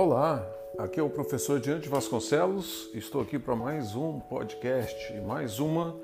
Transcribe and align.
Olá, 0.00 0.48
aqui 0.78 1.00
é 1.00 1.02
o 1.02 1.10
professor 1.10 1.58
Diante 1.58 1.88
Vasconcelos. 1.88 2.88
Estou 2.94 3.20
aqui 3.20 3.36
para 3.36 3.56
mais 3.56 3.96
um 3.96 4.20
podcast, 4.20 5.12
mais 5.22 5.58
uma 5.58 5.96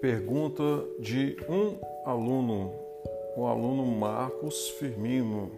pergunta 0.00 0.62
de 1.00 1.36
um 1.48 1.74
aluno, 2.08 2.72
o 3.36 3.44
aluno 3.46 3.84
Marcos 3.84 4.68
Firmino. 4.78 5.50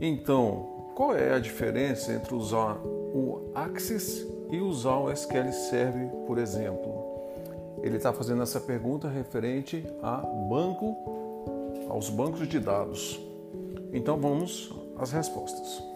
Então, 0.00 0.92
qual 0.94 1.14
é 1.14 1.34
a 1.34 1.38
diferença 1.38 2.10
entre 2.10 2.34
usar 2.34 2.80
o 2.82 3.52
Axis 3.54 4.26
e 4.50 4.58
usar 4.58 4.96
o 4.96 5.12
SQL 5.12 5.52
Server, 5.52 6.08
por 6.26 6.38
exemplo? 6.38 7.28
Ele 7.82 7.98
está 7.98 8.14
fazendo 8.14 8.42
essa 8.42 8.62
pergunta 8.62 9.08
referente 9.08 9.84
a 10.02 10.22
banco, 10.48 10.96
aos 11.90 12.08
bancos 12.08 12.48
de 12.48 12.58
dados. 12.58 13.20
Então 13.92 14.16
vamos 14.16 14.72
às 14.96 15.12
respostas. 15.12 15.87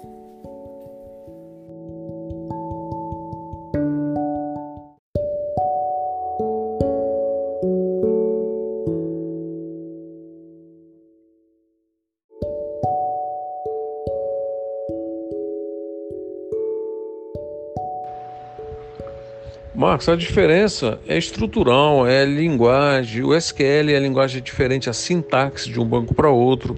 Marcos, 19.74 20.06
a 20.08 20.14
diferença 20.14 21.00
é 21.08 21.16
estrutural, 21.16 22.06
é 22.06 22.26
linguagem. 22.26 23.24
O 23.24 23.34
SQL 23.34 23.90
é 23.90 23.96
a 23.96 24.00
linguagem 24.00 24.42
diferente, 24.42 24.90
a 24.90 24.92
sintaxe 24.92 25.70
de 25.70 25.80
um 25.80 25.84
banco 25.84 26.14
para 26.14 26.28
outro. 26.28 26.76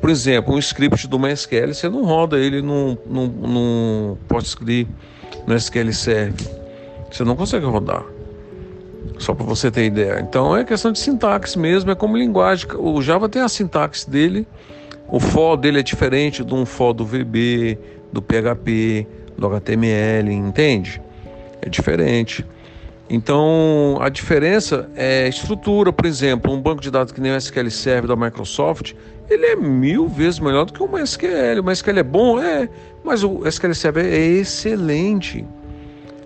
Por 0.00 0.08
exemplo, 0.08 0.54
um 0.54 0.58
script 0.58 1.06
do 1.06 1.18
MySQL, 1.18 1.74
você 1.74 1.88
não 1.90 2.02
roda 2.02 2.38
ele 2.38 2.62
num, 2.62 2.96
num, 3.04 3.26
num 3.26 4.16
PostgreSQL, 4.26 4.88
no 5.46 5.54
SQL 5.54 5.92
Server. 5.92 6.60
Você 7.10 7.24
não 7.24 7.36
consegue 7.36 7.66
rodar. 7.66 8.04
Só 9.18 9.34
para 9.34 9.44
você 9.44 9.70
ter 9.70 9.84
ideia. 9.84 10.20
Então 10.20 10.56
é 10.56 10.64
questão 10.64 10.92
de 10.92 10.98
sintaxe 10.98 11.58
mesmo, 11.58 11.90
é 11.90 11.94
como 11.94 12.16
linguagem. 12.16 12.66
O 12.78 13.02
Java 13.02 13.28
tem 13.28 13.42
a 13.42 13.48
sintaxe 13.48 14.08
dele, 14.08 14.46
o 15.06 15.20
for 15.20 15.58
dele 15.58 15.80
é 15.80 15.82
diferente 15.82 16.42
de 16.42 16.54
um 16.54 16.64
for 16.64 16.94
do 16.94 17.04
VB, 17.04 17.78
do 18.10 18.22
PHP, 18.22 19.06
do 19.36 19.46
HTML, 19.46 20.32
entende? 20.32 21.02
É 21.62 21.68
diferente. 21.68 22.44
Então, 23.08 23.98
a 24.00 24.08
diferença 24.08 24.88
é 24.94 25.28
estrutura, 25.28 25.92
por 25.92 26.06
exemplo, 26.06 26.52
um 26.52 26.60
banco 26.60 26.80
de 26.80 26.90
dados 26.92 27.12
que 27.12 27.20
nem 27.20 27.32
o 27.32 27.36
SQL 27.36 27.68
Server 27.68 28.06
da 28.06 28.14
Microsoft, 28.14 28.94
ele 29.28 29.46
é 29.46 29.56
mil 29.56 30.08
vezes 30.08 30.40
melhor 30.40 30.64
do 30.64 30.72
que 30.72 30.82
o 30.82 30.88
MySQL. 30.88 31.60
O 31.60 31.64
MySQL 31.64 31.98
é 31.98 32.02
bom, 32.02 32.40
é, 32.40 32.68
mas 33.04 33.24
o 33.24 33.46
SQL 33.46 33.74
Server 33.74 34.04
é 34.04 34.18
excelente. 34.18 35.44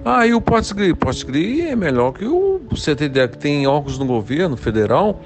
Ah, 0.05 0.27
e 0.27 0.35
o 0.35 0.41
PostgreSQL? 0.41 0.97
PostgreSQL 0.97 1.69
é 1.71 1.77
melhor 1.77 2.13
que 2.13 2.27
o 2.27 2.61
ideia 3.01 3.29
que 3.29 3.39
tem 3.39 3.67
órgãos 3.67 3.99
no 3.99 4.05
governo 4.05 4.57
federal 4.57 5.21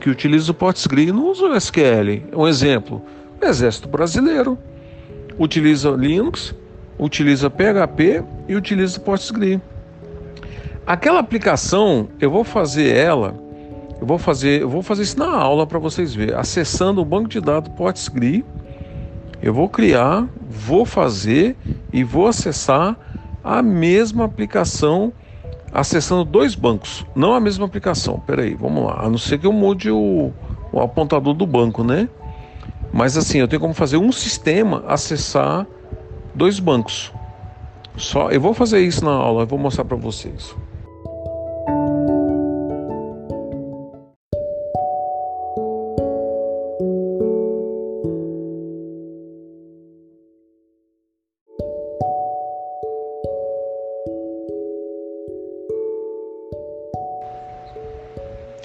que 0.00 0.08
utilizam 0.08 0.52
o 0.52 0.54
PostgreSQL 0.54 1.08
e 1.08 1.12
não 1.12 1.30
usam 1.30 1.50
o 1.50 1.56
SQL. 1.56 2.22
Um 2.34 2.48
exemplo, 2.48 3.02
o 3.42 3.44
Exército 3.44 3.88
Brasileiro 3.88 4.58
utiliza 5.38 5.90
Linux, 5.90 6.54
utiliza 6.98 7.50
PHP 7.50 8.22
e 8.48 8.54
utiliza 8.54 9.00
PostgreSQL. 9.00 9.60
Aquela 10.86 11.20
aplicação, 11.20 12.08
eu 12.20 12.30
vou 12.30 12.44
fazer 12.44 12.94
ela, 12.94 13.34
eu 14.00 14.06
vou 14.06 14.18
fazer, 14.18 14.62
eu 14.62 14.68
vou 14.68 14.82
fazer 14.82 15.02
isso 15.02 15.18
na 15.18 15.30
aula 15.30 15.66
para 15.66 15.78
vocês 15.78 16.14
verem. 16.14 16.34
Acessando 16.34 17.00
o 17.00 17.04
banco 17.04 17.28
de 17.28 17.40
dados 17.40 17.72
PostgreSQL, 17.74 18.44
eu 19.42 19.52
vou 19.52 19.68
criar, 19.68 20.26
vou 20.48 20.84
fazer 20.84 21.56
e 21.92 22.02
vou 22.02 22.26
acessar 22.26 22.96
a 23.42 23.62
mesma 23.62 24.24
aplicação 24.24 25.12
acessando 25.74 26.24
dois 26.24 26.54
bancos, 26.54 27.04
não 27.16 27.34
a 27.34 27.40
mesma 27.40 27.66
aplicação. 27.66 28.20
Peraí, 28.20 28.54
vamos 28.54 28.84
lá. 28.84 29.00
A 29.04 29.10
não 29.10 29.18
ser 29.18 29.38
que 29.38 29.46
eu 29.46 29.52
mude 29.52 29.90
o, 29.90 30.32
o 30.72 30.80
apontador 30.80 31.34
do 31.34 31.44
banco, 31.44 31.82
né? 31.82 32.08
Mas 32.92 33.16
assim, 33.16 33.38
eu 33.38 33.48
tenho 33.48 33.60
como 33.60 33.74
fazer 33.74 33.96
um 33.96 34.12
sistema 34.12 34.84
acessar 34.86 35.66
dois 36.34 36.58
bancos. 36.58 37.12
Só, 37.96 38.30
eu 38.30 38.40
vou 38.40 38.52
fazer 38.52 38.80
isso 38.80 39.04
na 39.04 39.12
aula, 39.12 39.42
eu 39.42 39.46
vou 39.46 39.58
mostrar 39.58 39.84
para 39.84 39.96
vocês. 39.96 40.54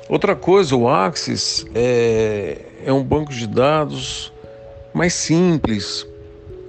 Outra 0.09 0.35
coisa, 0.35 0.75
o 0.75 0.89
Axis 0.89 1.65
é, 1.75 2.57
é 2.83 2.91
um 2.91 3.03
banco 3.03 3.31
de 3.31 3.45
dados 3.45 4.33
mais 4.91 5.13
simples, 5.13 6.05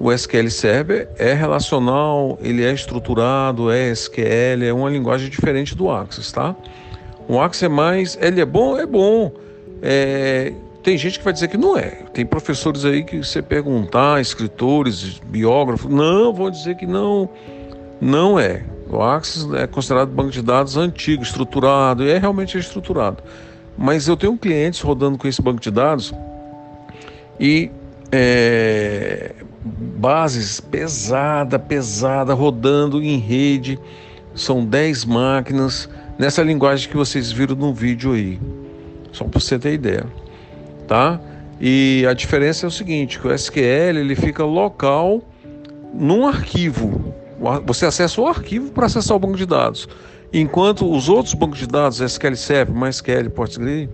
o 0.00 0.10
SQL 0.10 0.50
Server 0.50 1.10
é 1.18 1.34
relacional, 1.34 2.38
ele 2.40 2.64
é 2.64 2.72
estruturado, 2.72 3.70
é 3.70 3.90
SQL, 3.90 4.64
é 4.64 4.72
uma 4.72 4.88
linguagem 4.88 5.28
diferente 5.28 5.76
do 5.76 5.90
Axis, 5.90 6.32
tá? 6.32 6.56
O 7.28 7.38
Axis 7.38 7.64
é 7.64 7.68
mais, 7.68 8.18
ele 8.18 8.40
é 8.40 8.46
bom, 8.46 8.78
é 8.78 8.86
bom. 8.86 9.30
É, 9.82 10.54
tem 10.82 10.96
gente 10.96 11.18
que 11.18 11.24
vai 11.24 11.34
dizer 11.34 11.48
que 11.48 11.58
não 11.58 11.76
é. 11.76 12.06
Tem 12.14 12.24
professores 12.24 12.86
aí 12.86 13.04
que 13.04 13.18
você 13.18 13.42
perguntar, 13.42 14.22
escritores, 14.22 15.20
biógrafos, 15.26 15.92
não, 15.92 16.32
vão 16.32 16.50
dizer 16.50 16.76
que 16.76 16.86
não, 16.86 17.28
não 18.00 18.40
é. 18.40 18.64
O 18.88 19.02
Axis 19.02 19.46
é 19.52 19.66
considerado 19.66 20.08
banco 20.08 20.30
de 20.30 20.40
dados 20.40 20.78
antigo, 20.78 21.22
estruturado, 21.22 22.04
e 22.04 22.10
é 22.10 22.16
realmente 22.16 22.56
estruturado. 22.56 23.22
Mas 23.76 24.08
eu 24.08 24.16
tenho 24.16 24.34
clientes 24.38 24.80
rodando 24.80 25.18
com 25.18 25.28
esse 25.28 25.42
banco 25.42 25.60
de 25.60 25.70
dados 25.70 26.14
e 27.38 27.70
é, 28.12 29.32
bases 29.98 30.60
pesada, 30.60 31.58
pesada, 31.58 32.34
rodando 32.34 33.02
em 33.02 33.18
rede. 33.18 33.78
São 34.34 34.64
10 34.64 35.04
máquinas 35.04 35.88
nessa 36.18 36.42
linguagem 36.42 36.88
que 36.88 36.96
vocês 36.96 37.30
viram 37.30 37.54
no 37.54 37.72
vídeo 37.74 38.12
aí. 38.12 38.40
Só 39.12 39.24
para 39.24 39.40
você 39.40 39.58
ter 39.58 39.74
ideia, 39.74 40.06
tá? 40.86 41.20
E 41.60 42.06
a 42.08 42.14
diferença 42.14 42.64
é 42.64 42.68
o 42.68 42.70
seguinte, 42.70 43.18
que 43.18 43.26
o 43.26 43.34
SQL 43.34 43.98
ele 43.98 44.14
fica 44.14 44.44
local 44.44 45.22
num 45.92 46.26
arquivo. 46.26 47.12
Você 47.66 47.86
acessa 47.86 48.20
o 48.20 48.26
arquivo 48.26 48.70
para 48.70 48.86
acessar 48.86 49.16
o 49.16 49.20
banco 49.20 49.36
de 49.36 49.46
dados. 49.46 49.88
Enquanto 50.32 50.90
os 50.90 51.08
outros 51.08 51.34
bancos 51.34 51.58
de 51.58 51.66
dados, 51.66 52.00
SQL 52.00 52.36
Server, 52.36 52.74
MySQL, 52.74 53.30
PostgreSQL, 53.30 53.90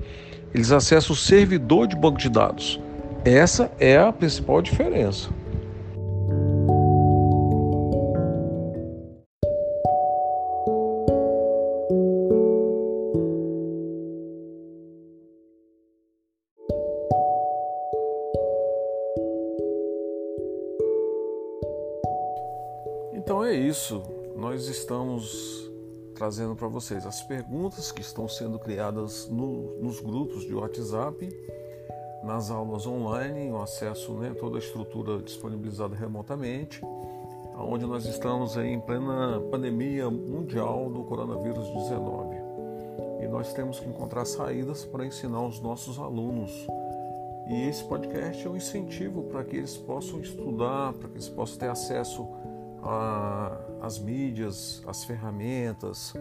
eles 0.55 0.71
acessam 0.71 1.13
o 1.13 1.17
servidor 1.17 1.87
de 1.87 1.97
banco 1.97 2.19
de 2.19 2.29
dados. 2.29 2.79
Essa 3.27 3.73
é 3.81 3.99
a 3.99 4.13
principal 4.13 4.63
diferença. 4.63 5.29
Então 23.13 23.45
é 23.45 23.53
isso. 23.53 24.05
Nós 24.37 24.69
estamos 24.69 25.69
trazendo 26.15 26.55
para 26.55 26.69
vocês 26.69 27.05
as 27.05 27.25
perguntas 27.25 27.91
que 27.91 28.03
estão 28.03 28.29
sendo 28.29 28.57
criadas 28.57 29.29
no, 29.29 29.83
nos 29.83 29.99
grupos 29.99 30.45
de 30.45 30.55
WhatsApp, 30.55 31.29
nas 32.27 32.51
aulas 32.51 32.87
online, 32.87 33.51
o 33.53 33.63
acesso, 33.63 34.13
né, 34.15 34.35
toda 34.39 34.57
a 34.57 34.59
estrutura 34.59 35.23
disponibilizada 35.23 35.95
remotamente, 35.95 36.83
onde 37.57 37.87
nós 37.87 38.05
estamos 38.05 38.57
em 38.57 38.81
plena 38.81 39.41
pandemia 39.51 40.11
mundial 40.11 40.91
do 40.91 41.05
coronavírus 41.05 41.69
19. 41.71 42.37
E 43.23 43.29
nós 43.29 43.53
temos 43.53 43.79
que 43.79 43.89
encontrar 43.89 44.25
saídas 44.25 44.85
para 44.85 45.07
ensinar 45.07 45.41
os 45.41 45.61
nossos 45.61 45.99
alunos. 45.99 46.51
E 47.49 47.69
esse 47.69 47.85
podcast 47.85 48.45
é 48.45 48.51
um 48.51 48.57
incentivo 48.57 49.23
para 49.23 49.45
que 49.45 49.57
eles 49.57 49.77
possam 49.77 50.21
estudar, 50.21 50.93
para 50.95 51.09
que 51.09 51.15
eles 51.15 51.29
possam 51.29 51.59
ter 51.59 51.69
acesso 51.69 52.27
as 53.81 53.99
mídias, 53.99 54.83
as 54.87 55.05
ferramentas, 55.05 56.13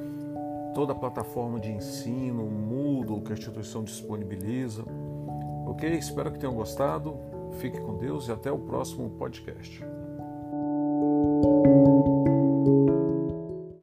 toda 0.74 0.94
a 0.94 0.96
plataforma 0.96 1.60
de 1.60 1.72
ensino, 1.72 2.46
o 2.46 2.52
Moodle 2.52 3.22
que 3.22 3.32
a 3.32 3.36
instituição 3.36 3.84
disponibiliza. 3.84 4.84
Ok? 5.66 5.90
Espero 5.90 6.32
que 6.32 6.40
tenham 6.40 6.56
gostado. 6.56 7.18
Fique 7.60 7.80
com 7.80 7.98
Deus 7.98 8.28
e 8.28 8.32
até 8.32 8.52
o 8.52 8.60
próximo 8.60 9.10
podcast. 9.12 9.84